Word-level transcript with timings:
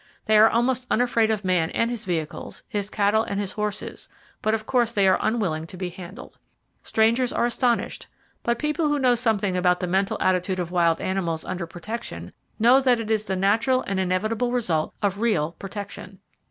They 0.25 0.35
are 0.35 0.49
almost 0.49 0.87
unafraid 0.89 1.29
of 1.29 1.45
man 1.45 1.69
and 1.69 1.91
his 1.91 2.05
vehicles, 2.05 2.63
his 2.67 2.89
cattle 2.89 3.21
and 3.21 3.39
his 3.39 3.51
horses, 3.51 4.09
but 4.41 4.55
of 4.55 4.65
course 4.65 4.91
they 4.93 5.07
are 5.07 5.19
unwilling 5.21 5.67
to 5.67 5.77
be 5.77 5.89
handled. 5.91 6.39
Strangers 6.81 7.31
are 7.31 7.45
astonished; 7.45 8.07
but 8.41 8.57
people 8.57 8.87
who 8.87 8.97
know 8.97 9.13
something 9.13 9.55
about 9.55 9.79
the 9.79 9.85
mental 9.85 10.17
attitude 10.19 10.57
of 10.57 10.71
wild 10.71 10.99
animals 10.99 11.45
under 11.45 11.67
protection 11.67 12.33
know 12.57 12.81
that 12.81 12.99
it 12.99 13.11
is 13.11 13.25
the 13.25 13.35
natural 13.35 13.83
and 13.85 13.99
inevitable 13.99 14.51
result 14.51 14.91
of 15.03 15.19
real 15.19 15.51
protection. 15.59 16.17